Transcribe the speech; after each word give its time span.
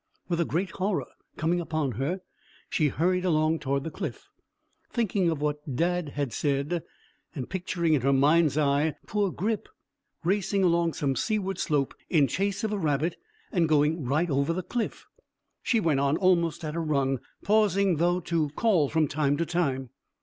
With 0.27 0.39
a 0.41 0.45
great 0.45 0.71
horror 0.71 1.05
coming 1.37 1.61
upon 1.61 1.91
her, 1.91 2.21
she 2.71 2.87
hurried 2.87 3.23
along 3.23 3.59
towards 3.59 3.83
the 3.83 3.91
cliff, 3.91 4.29
thinking 4.91 5.29
of 5.29 5.41
what 5.41 5.75
Dadd 5.75 6.13
had 6.15 6.33
said, 6.33 6.81
and 7.35 7.47
picturing 7.47 7.93
in 7.93 8.01
her 8.01 8.11
mind's 8.11 8.57
eye 8.57 8.95
poor 9.05 9.29
Grip 9.29 9.69
racing 10.23 10.63
along 10.63 10.93
some 10.93 11.15
seaward 11.15 11.59
slope 11.59 11.93
in 12.09 12.25
chase 12.27 12.63
of 12.63 12.73
a 12.73 12.79
rabbit, 12.79 13.15
and 13.51 13.69
going 13.69 14.03
right 14.03 14.31
over 14.31 14.53
the 14.53 14.63
cliff, 14.63 15.05
she 15.61 15.79
went 15.79 15.99
on 15.99 16.17
almost 16.17 16.63
at 16.65 16.75
a 16.75 16.79
run, 16.79 17.19
pausing, 17.43 17.97
though, 17.97 18.19
to 18.21 18.49
call 18.55 18.89
from 18.89 19.07
time 19.07 19.37
to 19.37 19.45
time. 19.45 19.91